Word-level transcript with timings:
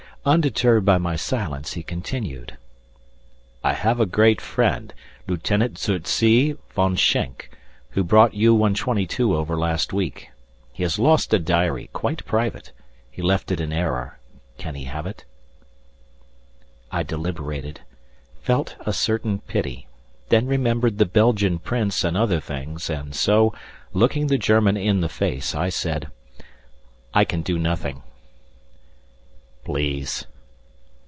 Undeterred 0.23 0.85
by 0.85 0.99
my 0.99 1.15
silence, 1.15 1.73
he 1.73 1.81
continued: 1.81 2.55
"I 3.63 3.73
have 3.73 3.99
a 3.99 4.05
great 4.05 4.39
friend, 4.39 4.93
Lieutenant 5.25 5.79
zu 5.79 5.99
See 6.03 6.53
Von 6.69 6.95
Schenk, 6.95 7.49
who 7.93 8.03
brought 8.03 8.35
U.122 8.35 9.33
over 9.33 9.57
last 9.57 9.93
week; 9.93 10.29
he 10.71 10.83
has 10.83 10.99
lost 10.99 11.33
a 11.33 11.39
diary, 11.39 11.89
quite 11.91 12.23
private, 12.23 12.71
he 13.09 13.23
left 13.23 13.51
it 13.51 13.59
in 13.59 13.73
error; 13.73 14.19
can 14.59 14.75
he 14.75 14.83
have 14.83 15.07
it?" 15.07 15.25
I 16.91 17.01
deliberated, 17.01 17.81
felt 18.43 18.75
a 18.85 18.93
certain 18.93 19.39
pity, 19.39 19.87
then 20.29 20.45
remembered 20.45 20.99
the 20.99 21.07
Belgian 21.07 21.57
Prince 21.57 22.03
and 22.03 22.15
other 22.15 22.39
things, 22.39 22.91
and 22.91 23.15
so, 23.15 23.55
looking 23.91 24.27
the 24.27 24.37
German 24.37 24.77
in 24.77 25.01
the 25.01 25.09
face, 25.09 25.55
I 25.55 25.69
said: 25.69 26.09
"I 27.11 27.25
can 27.25 27.41
do 27.41 27.57
nothing." 27.57 28.03
"Please." 29.63 30.25